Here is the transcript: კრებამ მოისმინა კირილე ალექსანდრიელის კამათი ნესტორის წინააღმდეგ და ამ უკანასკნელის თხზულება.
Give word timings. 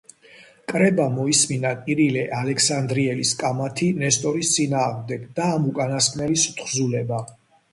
კრებამ 0.71 1.11
მოისმინა 1.17 1.73
კირილე 1.81 2.23
ალექსანდრიელის 2.39 3.35
კამათი 3.43 3.91
ნესტორის 4.01 4.55
წინააღმდეგ 4.57 5.29
და 5.37 5.51
ამ 5.59 5.69
უკანასკნელის 5.75 6.49
თხზულება. 6.63 7.23